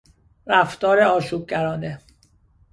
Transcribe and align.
رفتار 0.47 0.99
آشوبگرانه 1.01 2.01